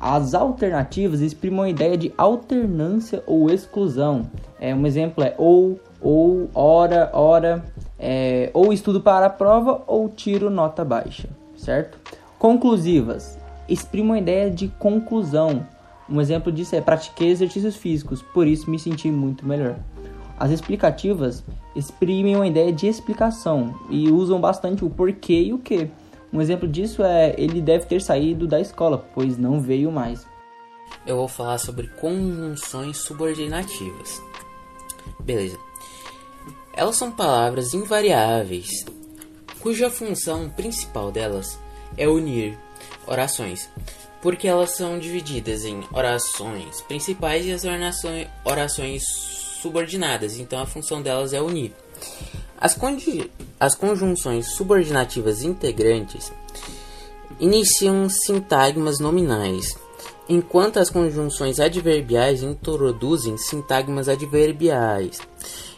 As 0.00 0.32
alternativas 0.32 1.20
exprimem 1.20 1.64
a 1.64 1.68
ideia 1.68 1.98
de 1.98 2.14
alternância 2.16 3.22
ou 3.26 3.50
exclusão. 3.50 4.30
É, 4.58 4.74
um 4.74 4.86
exemplo 4.86 5.22
é 5.22 5.34
ou, 5.36 5.78
ou, 6.00 6.48
ora, 6.54 7.10
ora, 7.12 7.62
é, 7.98 8.50
ou 8.54 8.72
estudo 8.72 9.02
para 9.02 9.26
a 9.26 9.30
prova 9.30 9.82
ou 9.86 10.08
tiro 10.08 10.48
nota 10.48 10.82
baixa 10.82 11.28
certo? 11.56 11.98
Conclusivas 12.38 13.38
exprimam 13.68 14.14
a 14.14 14.18
ideia 14.18 14.50
de 14.50 14.68
conclusão. 14.68 15.66
Um 16.08 16.20
exemplo 16.20 16.52
disso 16.52 16.76
é 16.76 16.80
pratiquei 16.80 17.30
exercícios 17.30 17.76
físicos, 17.76 18.22
por 18.22 18.46
isso 18.46 18.70
me 18.70 18.78
senti 18.78 19.10
muito 19.10 19.46
melhor. 19.46 19.76
As 20.38 20.50
explicativas 20.50 21.42
exprimem 21.74 22.36
uma 22.36 22.46
ideia 22.46 22.72
de 22.72 22.86
explicação 22.86 23.74
e 23.90 24.10
usam 24.10 24.40
bastante 24.40 24.84
o 24.84 24.90
porquê 24.90 25.42
e 25.42 25.52
o 25.52 25.58
que. 25.58 25.90
Um 26.32 26.40
exemplo 26.40 26.68
disso 26.68 27.02
é 27.02 27.34
ele 27.38 27.60
deve 27.60 27.86
ter 27.86 28.02
saído 28.02 28.46
da 28.46 28.60
escola, 28.60 29.04
pois 29.14 29.38
não 29.38 29.60
veio 29.60 29.90
mais. 29.90 30.26
Eu 31.06 31.16
vou 31.16 31.28
falar 31.28 31.58
sobre 31.58 31.88
conjunções 31.88 32.98
subordinativas. 32.98 34.22
Beleza. 35.20 35.58
Elas 36.74 36.96
são 36.96 37.10
palavras 37.10 37.72
invariáveis 37.72 38.84
cuja 39.66 39.90
função 39.90 40.48
principal 40.48 41.10
delas 41.10 41.58
é 41.98 42.06
unir 42.06 42.56
orações, 43.04 43.68
porque 44.22 44.48
elas 44.48 44.76
são 44.76 44.98
divididas 44.98 45.64
em 45.64 45.84
orações 45.92 46.80
principais 46.82 47.46
e 47.46 47.52
as 47.52 47.62
orações 48.44 49.02
subordinadas, 49.60 50.38
então 50.38 50.60
a 50.60 50.66
função 50.66 51.02
delas 51.02 51.32
é 51.32 51.40
unir. 51.40 51.72
As, 52.58 52.76
as 53.60 53.74
conjunções 53.74 54.54
subordinativas 54.54 55.42
integrantes 55.42 56.32
iniciam 57.38 58.08
sintagmas 58.08 58.98
nominais, 58.98 59.76
enquanto 60.28 60.78
as 60.78 60.88
conjunções 60.88 61.60
adverbiais 61.60 62.42
introduzem 62.42 63.36
sintagmas 63.36 64.08
adverbiais. 64.08 65.18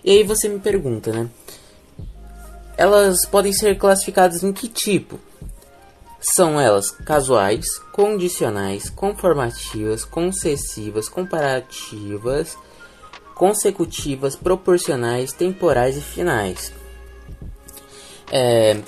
E 0.05 0.11
aí 0.11 0.23
você 0.23 0.49
me 0.49 0.61
pergunta, 0.61 1.13
né? 1.13 1.29
Elas 2.77 3.27
podem 3.27 3.53
ser 3.53 3.77
classificadas 3.77 4.45
em 4.45 4.53
que 4.53 4.69
tipo? 4.69 5.19
São 6.21 6.61
elas 6.61 6.91
casuais, 6.91 7.65
condicionais, 7.93 8.91
conformativas, 8.91 10.05
concessivas, 10.05 11.09
comparativas, 11.09 12.57
consecutivas, 13.35 14.35
proporcionais, 14.35 15.33
temporais 15.33 15.97
e 15.97 16.01
finais. 16.01 16.73
É, 18.33 18.83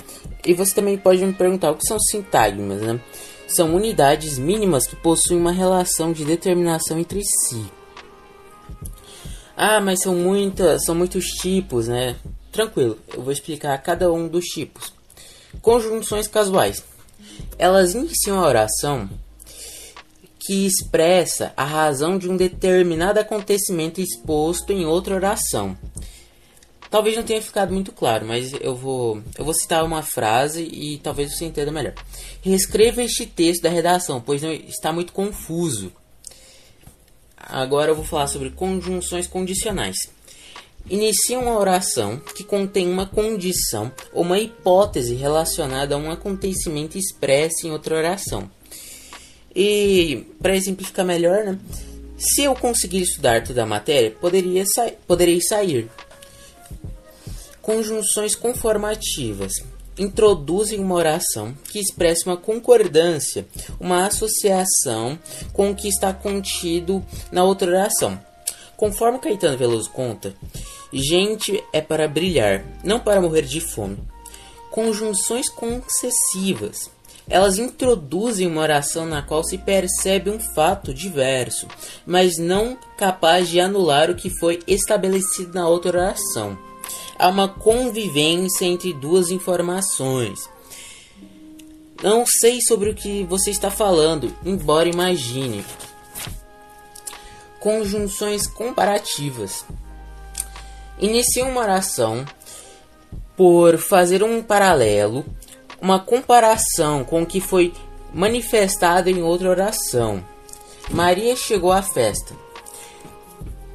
e 0.45 0.53
você 0.55 0.75
também 0.75 0.99
pode 0.99 1.25
me 1.25 1.33
perguntar 1.33 1.71
o 1.71 1.77
que 1.77 1.87
são 1.87 1.99
sintagmas, 2.01 2.83
né? 2.83 3.01
São 3.47 3.75
unidades 3.75 4.39
mínimas 4.39 4.87
que 4.87 4.97
possuem 4.97 5.41
uma 5.41 5.53
relação 5.53 6.13
de 6.13 6.25
determinação 6.25 6.99
entre 6.99 7.21
si. 7.23 7.65
Ah, 9.57 9.81
mas 9.81 10.03
são 10.03 10.15
muitas, 10.15 10.85
são 10.85 10.95
muitos 10.95 11.27
tipos, 11.27 11.87
né? 11.87 12.17
Tranquilo, 12.51 12.99
eu 13.15 13.23
vou 13.23 13.33
explicar 13.33 13.77
cada 13.79 14.13
um 14.13 14.27
dos 14.27 14.47
tipos. 14.47 14.93
Conjunções 15.61 16.27
casuais. 16.27 16.83
Elas 17.59 17.95
iniciam 17.95 18.39
a 18.39 18.47
oração 18.47 19.09
que 20.39 20.67
expressa 20.67 21.53
a 21.57 21.65
razão 21.65 22.19
de 22.19 22.29
um 22.29 22.37
determinado 22.37 23.21
acontecimento 23.21 24.01
exposto 24.01 24.73
em 24.73 24.85
outra 24.87 25.15
oração. 25.15 25.77
Talvez 26.91 27.17
não 27.17 27.23
tenha 27.23 27.41
ficado 27.41 27.73
muito 27.73 27.93
claro, 27.93 28.27
mas 28.27 28.53
eu 28.61 28.75
vou, 28.75 29.23
eu 29.39 29.45
vou 29.45 29.55
citar 29.55 29.85
uma 29.85 30.03
frase 30.03 30.63
e 30.65 30.99
talvez 30.99 31.33
você 31.37 31.45
entenda 31.45 31.71
melhor. 31.71 31.95
Reescreva 32.43 33.03
este 33.03 33.27
texto 33.27 33.63
da 33.63 33.71
redação, 33.71 34.21
pois 34.21 34.43
não 34.43 34.51
está 34.51 34.93
muito 34.93 35.13
confuso. 35.13 35.93
Agora 37.37 37.93
eu 37.93 37.95
vou 37.95 38.05
falar 38.05 38.27
sobre 38.27 38.51
conjunções 38.51 39.29
condicionais. 39.29 39.97
Inicia 40.89 41.39
uma 41.39 41.59
oração 41.59 42.21
que 42.35 42.43
contém 42.43 42.91
uma 42.91 43.07
condição 43.07 43.93
ou 44.13 44.23
uma 44.23 44.39
hipótese 44.39 45.15
relacionada 45.15 45.95
a 45.95 45.99
um 45.99 46.11
acontecimento 46.11 46.99
expresso 46.99 47.67
em 47.67 47.71
outra 47.71 47.97
oração. 47.97 48.51
E 49.55 50.27
para 50.41 50.57
exemplificar 50.57 51.05
melhor, 51.05 51.45
né? 51.45 51.59
Se 52.17 52.43
eu 52.43 52.55
conseguir 52.55 53.03
estudar 53.03 53.43
toda 53.43 53.63
a 53.63 53.67
matéria, 53.67 54.11
poderia 54.11 54.65
sa 54.67 54.91
poderei 55.07 55.41
sair. 55.41 55.91
Conjunções 57.63 58.35
conformativas 58.35 59.53
introduzem 59.99 60.81
uma 60.81 60.95
oração 60.95 61.55
que 61.71 61.79
expressa 61.79 62.29
uma 62.29 62.37
concordância, 62.37 63.47
uma 63.79 64.07
associação 64.07 65.19
com 65.53 65.71
o 65.71 65.75
que 65.75 65.89
está 65.89 66.13
contido 66.13 67.05
na 67.31 67.45
outra 67.45 67.71
oração. 67.71 68.21
Conforme 68.81 69.19
Caetano 69.19 69.59
Veloso 69.59 69.91
conta, 69.91 70.35
gente 70.91 71.63
é 71.71 71.83
para 71.83 72.09
brilhar, 72.09 72.65
não 72.83 72.99
para 72.99 73.21
morrer 73.21 73.43
de 73.43 73.61
fome. 73.61 73.99
Conjunções 74.71 75.51
concessivas. 75.51 76.91
Elas 77.29 77.59
introduzem 77.59 78.47
uma 78.47 78.63
oração 78.63 79.05
na 79.05 79.21
qual 79.21 79.45
se 79.45 79.59
percebe 79.59 80.31
um 80.31 80.41
fato 80.41 80.95
diverso, 80.95 81.69
mas 82.07 82.39
não 82.39 82.75
capaz 82.97 83.51
de 83.51 83.61
anular 83.61 84.11
o 84.11 84.15
que 84.15 84.31
foi 84.39 84.61
estabelecido 84.67 85.53
na 85.53 85.69
outra 85.69 85.99
oração. 85.99 86.59
Há 87.19 87.29
uma 87.29 87.49
convivência 87.49 88.65
entre 88.65 88.95
duas 88.95 89.31
informações. 89.31 90.49
Não 92.03 92.25
sei 92.25 92.63
sobre 92.63 92.89
o 92.89 92.95
que 92.95 93.25
você 93.25 93.51
está 93.51 93.71
falando, 93.71 94.35
embora 94.43 94.89
imagine 94.89 95.63
conjunções 97.61 98.47
comparativas. 98.47 99.65
Inicia 100.99 101.45
uma 101.45 101.61
oração 101.61 102.25
por 103.37 103.79
fazer 103.79 104.23
um 104.23 104.43
paralelo, 104.43 105.25
uma 105.81 106.01
comparação 106.01 107.05
com 107.05 107.23
o 107.23 107.27
que 107.27 107.41
foi 107.41 107.73
manifestado 108.13 109.09
em 109.09 109.23
outra 109.23 109.49
oração. 109.49 110.25
Maria 110.91 111.37
chegou 111.37 111.71
à 111.71 111.83
festa. 111.83 112.35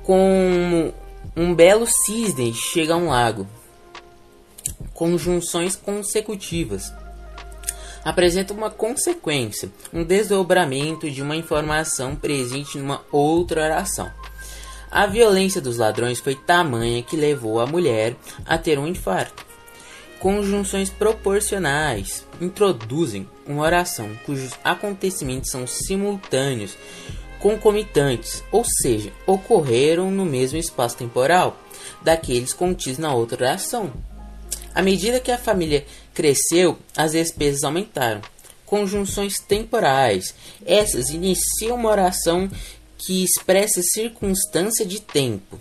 Com 0.03 0.91
um 1.35 1.53
belo 1.55 1.87
cisne 1.87 2.53
chega 2.53 2.93
a 2.93 2.97
um 2.97 3.09
lago. 3.09 3.47
Conjunções 4.93 5.75
consecutivas 5.75 6.91
apresenta 8.05 8.53
uma 8.53 8.69
consequência, 8.69 9.71
um 9.91 10.03
desdobramento 10.03 11.09
de 11.09 11.23
uma 11.23 11.35
informação 11.35 12.15
presente 12.15 12.77
numa 12.77 13.03
outra 13.11 13.63
oração. 13.63 14.11
A 14.91 15.07
violência 15.07 15.59
dos 15.59 15.77
ladrões 15.77 16.19
foi 16.19 16.35
tamanha 16.35 17.01
que 17.01 17.17
levou 17.17 17.59
a 17.59 17.65
mulher 17.65 18.15
a 18.45 18.57
ter 18.59 18.77
um 18.77 18.87
infarto. 18.87 19.43
Conjunções 20.19 20.89
proporcionais 20.89 22.25
introduzem 22.39 23.27
uma 23.45 23.63
oração 23.63 24.09
cujos 24.25 24.51
acontecimentos 24.63 25.51
são 25.51 25.67
simultâneos, 25.67 26.77
concomitantes, 27.39 28.43
ou 28.51 28.63
seja, 28.63 29.11
ocorreram 29.27 30.09
no 30.09 30.25
mesmo 30.25 30.57
espaço 30.57 30.97
temporal 30.97 31.57
daqueles 32.01 32.53
contidos 32.53 32.99
na 32.99 33.13
outra 33.13 33.45
oração. 33.45 33.91
À 34.75 34.81
medida 34.81 35.21
que 35.21 35.31
a 35.31 35.37
família 35.37 35.85
cresceu, 36.13 36.77
as 36.97 37.13
despesas 37.13 37.63
aumentaram. 37.63 38.21
Conjunções 38.65 39.39
temporais. 39.39 40.35
Essas 40.65 41.09
iniciam 41.11 41.77
uma 41.77 41.89
oração 41.89 42.51
que 42.97 43.23
expressa 43.23 43.81
circunstância 43.81 44.85
de 44.85 44.99
tempo. 44.99 45.59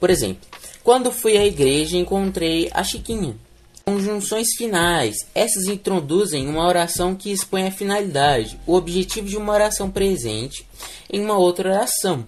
Por 0.00 0.08
exemplo, 0.08 0.48
quando 0.82 1.12
fui 1.12 1.36
à 1.36 1.44
igreja 1.44 1.98
encontrei 1.98 2.70
a 2.72 2.82
Chiquinha. 2.82 3.36
Conjunções 3.84 4.48
finais. 4.56 5.16
Essas 5.34 5.64
introduzem 5.64 6.48
uma 6.48 6.66
oração 6.66 7.14
que 7.14 7.30
expõe 7.30 7.66
a 7.66 7.72
finalidade, 7.72 8.58
o 8.66 8.74
objetivo 8.74 9.28
de 9.28 9.36
uma 9.36 9.52
oração 9.52 9.90
presente 9.90 10.66
em 11.10 11.20
uma 11.20 11.36
outra 11.36 11.70
oração. 11.70 12.26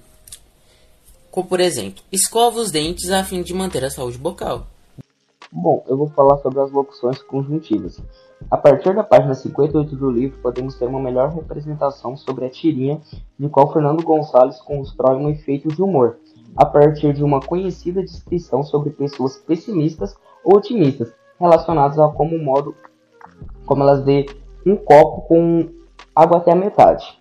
Como 1.30 1.48
por 1.48 1.60
exemplo, 1.60 2.02
escova 2.12 2.60
os 2.60 2.70
dentes 2.70 3.10
a 3.10 3.24
fim 3.24 3.42
de 3.42 3.54
manter 3.54 3.84
a 3.84 3.90
saúde 3.90 4.18
bucal. 4.18 4.69
Bom, 5.52 5.82
eu 5.88 5.96
vou 5.96 6.06
falar 6.08 6.38
sobre 6.38 6.60
as 6.60 6.70
locuções 6.70 7.20
conjuntivas. 7.22 8.00
A 8.48 8.56
partir 8.56 8.94
da 8.94 9.02
página 9.02 9.34
58 9.34 9.96
do 9.96 10.08
livro, 10.08 10.38
podemos 10.38 10.76
ter 10.76 10.86
uma 10.86 11.00
melhor 11.00 11.30
representação 11.30 12.16
sobre 12.16 12.44
a 12.44 12.48
tirinha 12.48 13.00
de 13.36 13.48
qual 13.48 13.72
Fernando 13.72 14.04
Gonçalves 14.04 14.60
constrói 14.60 15.16
um 15.16 15.28
efeito 15.28 15.66
de 15.66 15.82
humor, 15.82 16.18
a 16.56 16.64
partir 16.64 17.12
de 17.12 17.24
uma 17.24 17.40
conhecida 17.40 18.00
descrição 18.00 18.62
sobre 18.62 18.90
pessoas 18.90 19.38
pessimistas 19.38 20.14
ou 20.44 20.56
otimistas, 20.56 21.12
relacionadas 21.38 21.98
a 21.98 22.08
como 22.08 22.38
modo 22.38 22.74
como 23.66 23.82
elas 23.82 24.04
vê 24.04 24.26
um 24.64 24.76
copo 24.76 25.22
com 25.22 25.68
água 26.14 26.38
até 26.38 26.52
a 26.52 26.56
metade. 26.56 27.18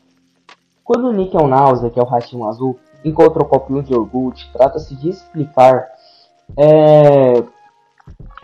Quando 0.83 1.07
o 1.07 1.13
Nickel 1.13 1.47
Náusea, 1.47 1.89
que 1.89 1.99
é 1.99 2.03
o 2.03 2.07
ratinho 2.07 2.47
azul, 2.47 2.77
encontra 3.03 3.41
o 3.41 3.47
copinho 3.47 3.81
de 3.81 3.93
iogurte, 3.93 4.51
trata-se 4.53 4.95
de 4.95 5.09
explicar 5.09 5.87
é, 6.57 7.43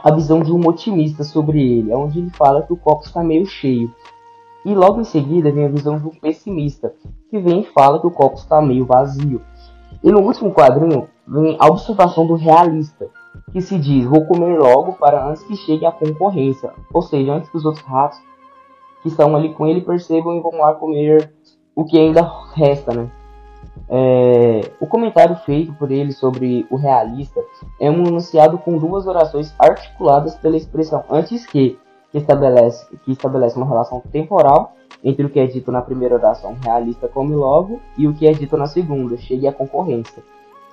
a 0.05 0.11
visão 0.11 0.39
de 0.41 0.51
um 0.51 0.67
otimista 0.67 1.23
sobre 1.23 1.59
ele, 1.59 1.91
onde 1.91 2.19
ele 2.19 2.29
fala 2.29 2.61
que 2.61 2.71
o 2.71 2.77
copo 2.77 3.03
está 3.03 3.23
meio 3.23 3.47
cheio. 3.47 3.91
E 4.63 4.75
logo 4.75 5.01
em 5.01 5.03
seguida 5.03 5.51
vem 5.51 5.65
a 5.65 5.69
visão 5.69 5.97
de 5.97 6.05
um 6.05 6.11
pessimista, 6.11 6.93
que 7.27 7.39
vem 7.39 7.61
e 7.61 7.65
fala 7.65 7.99
que 7.99 8.05
o 8.05 8.11
copo 8.11 8.35
está 8.35 8.61
meio 8.61 8.85
vazio. 8.85 9.41
E 10.03 10.11
no 10.11 10.19
último 10.19 10.53
quadrinho 10.53 11.07
vem 11.27 11.57
a 11.59 11.65
observação 11.65 12.27
do 12.27 12.35
realista, 12.35 13.07
que 13.51 13.59
se 13.59 13.79
diz: 13.79 14.05
Vou 14.05 14.27
comer 14.27 14.59
logo 14.59 14.93
para 14.93 15.27
antes 15.27 15.41
que 15.41 15.55
chegue 15.55 15.87
a 15.87 15.91
concorrência, 15.91 16.71
ou 16.93 17.01
seja, 17.01 17.33
antes 17.33 17.49
que 17.49 17.57
os 17.57 17.65
outros 17.65 17.83
ratos 17.83 18.19
que 19.01 19.07
estão 19.07 19.35
ali 19.35 19.55
com 19.55 19.65
ele 19.65 19.81
percebam 19.81 20.37
e 20.37 20.39
vão 20.39 20.51
lá 20.59 20.75
comer 20.75 21.33
o 21.75 21.83
que 21.83 21.97
ainda 21.97 22.31
resta, 22.53 22.93
né? 22.93 23.09
É, 23.87 24.71
o 24.79 24.87
comentário 24.87 25.35
feito 25.37 25.73
por 25.73 25.91
ele 25.91 26.11
sobre 26.11 26.65
o 26.71 26.75
realista 26.75 27.39
é 27.79 27.89
um 27.89 28.05
enunciado 28.05 28.57
com 28.57 28.77
duas 28.77 29.05
orações 29.05 29.53
articuladas 29.59 30.35
pela 30.35 30.57
expressão 30.57 31.03
antes 31.09 31.45
que, 31.45 31.77
que 32.11 32.17
estabelece, 32.17 32.87
que 33.05 33.11
estabelece 33.11 33.55
uma 33.57 33.67
relação 33.67 34.01
temporal 34.11 34.73
entre 35.03 35.25
o 35.25 35.29
que 35.29 35.39
é 35.39 35.45
dito 35.45 35.71
na 35.71 35.83
primeira 35.83 36.15
oração, 36.15 36.57
realista 36.63 37.07
come 37.07 37.35
logo, 37.35 37.79
e 37.95 38.07
o 38.07 38.13
que 38.13 38.25
é 38.25 38.31
dito 38.31 38.57
na 38.57 38.65
segunda, 38.65 39.15
chegue 39.17 39.47
à 39.47 39.53
concorrência. 39.53 40.23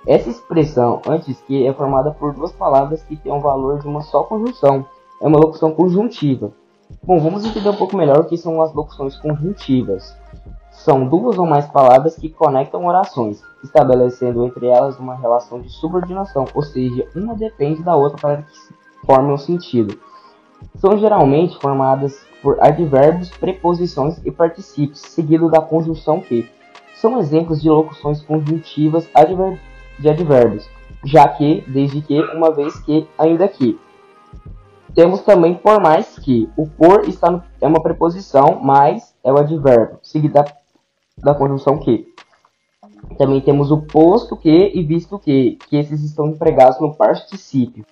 Essa 0.07 0.31
expressão 0.31 1.03
antes 1.07 1.39
que 1.43 1.67
é 1.67 1.73
formada 1.73 2.11
por 2.13 2.33
duas 2.33 2.51
palavras 2.51 3.03
que 3.03 3.15
têm 3.15 3.33
um 3.33 3.41
valor 3.41 3.81
de 3.81 3.87
uma 3.87 4.01
só 4.01 4.23
conjunção, 4.23 4.87
é 5.21 5.27
uma 5.27 5.39
locução 5.39 5.73
conjuntiva. 5.73 6.51
Bom, 7.03 7.19
vamos 7.21 7.45
entender 7.45 7.69
um 7.69 7.77
pouco 7.77 7.97
melhor 7.97 8.21
o 8.21 8.25
que 8.25 8.37
são 8.39 8.63
as 8.63 8.73
locuções 8.73 9.17
conjuntivas 9.17 10.17
são 10.85 11.07
duas 11.07 11.39
ou 11.39 11.47
mais 11.47 11.67
palavras 11.67 12.17
que 12.17 12.29
conectam 12.29 12.85
orações, 12.87 13.43
estabelecendo 13.63 14.45
entre 14.45 14.67
elas 14.67 14.99
uma 14.99 15.15
relação 15.15 15.61
de 15.61 15.69
subordinação, 15.71 16.45
ou 16.53 16.63
seja, 16.63 17.07
uma 17.15 17.35
depende 17.35 17.83
da 17.83 17.95
outra 17.95 18.19
para 18.19 18.43
que 18.43 18.53
formem 19.07 19.33
um 19.33 19.39
sentido. 19.39 19.97
São 20.77 20.99
geralmente 20.99 21.59
formadas 21.59 22.25
por 22.43 22.61
advérbios, 22.61 23.31
preposições 23.31 24.21
e 24.25 24.31
particípios, 24.31 25.01
seguido 25.01 25.49
da 25.49 25.61
conjunção 25.61 26.21
que. 26.21 26.51
São 26.95 27.19
exemplos 27.19 27.61
de 27.61 27.69
locuções 27.69 28.21
conjuntivas 28.21 29.09
adver 29.15 29.59
de 29.99 30.09
advérbios, 30.09 30.69
já 31.05 31.29
que, 31.29 31.65
desde 31.67 32.01
que, 32.01 32.21
uma 32.35 32.53
vez 32.53 32.79
que, 32.81 33.09
ainda 33.17 33.47
que. 33.47 33.79
Temos 34.95 35.21
também 35.21 35.55
por 35.55 35.81
mais 35.81 36.19
que. 36.19 36.49
O 36.57 36.67
por 36.67 37.09
está 37.09 37.31
no, 37.31 37.43
é 37.61 37.67
uma 37.67 37.83
preposição, 37.83 38.61
mais 38.61 39.15
é 39.25 39.33
o 39.33 39.39
advérbio, 39.39 39.99
seguida 40.03 40.45
da 41.23 41.35
conjunção 41.35 41.79
que. 41.79 42.07
Também 43.19 43.41
temos 43.41 43.71
o 43.71 43.83
posto 43.83 44.37
que 44.37 44.73
e 44.75 44.83
visto 44.83 45.19
que, 45.19 45.59
que 45.69 45.77
esses 45.77 46.03
estão 46.03 46.29
empregados 46.29 46.81
no 46.81 46.95
particípio. 46.95 47.85